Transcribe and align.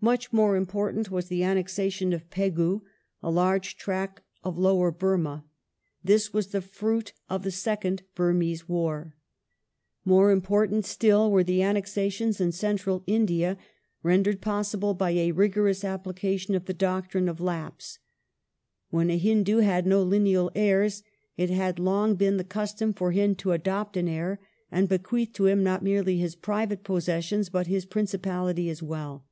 Much 0.00 0.30
more 0.34 0.54
important 0.54 1.10
was 1.10 1.28
the 1.28 1.42
annexation 1.42 2.12
of 2.12 2.28
Pegu, 2.28 2.80
a 3.22 3.30
large 3.30 3.78
tract 3.78 4.20
of 4.42 4.58
lower 4.58 4.92
Burmah. 4.92 5.44
This 6.04 6.30
was 6.30 6.48
the 6.48 6.60
fruit 6.60 7.14
of 7.30 7.42
the 7.42 7.50
second 7.50 8.02
Burmese 8.14 8.68
War. 8.68 8.98
The 9.00 9.00
doc 9.00 9.14
More 10.10 10.30
important 10.30 10.84
still 10.84 11.30
were 11.32 11.42
the 11.42 11.62
annexations 11.62 12.38
in 12.38 12.52
Central 12.52 13.02
India 13.06 13.56
rendered 14.02 14.42
possible 14.42 14.92
by 14.92 15.12
a 15.12 15.32
rigorous 15.32 15.82
application 15.84 16.54
of 16.54 16.66
the 16.66 16.74
doctrine 16.74 17.26
of" 17.26 17.40
Lapse". 17.50 17.98
When 18.90 19.08
a 19.08 19.16
Hindu 19.16 19.60
had 19.60 19.86
no 19.86 20.02
lineal 20.02 20.50
heii 20.54 20.84
s 20.84 21.02
it 21.38 21.48
had 21.48 21.78
long 21.78 22.14
been 22.14 22.36
the 22.36 22.44
custom 22.44 22.92
for 22.92 23.12
him 23.12 23.34
to" 23.36 23.52
adopt" 23.52 23.96
an 23.96 24.08
heir 24.08 24.38
and 24.70 24.86
bequeath 24.86 25.32
to 25.32 25.46
him 25.46 25.62
not 25.64 25.82
merely 25.82 26.18
his 26.18 26.36
private 26.36 26.84
possessions, 26.84 27.48
but 27.48 27.68
his 27.68 27.86
principality 27.86 28.68
as 28.68 28.82
well. 28.82 29.24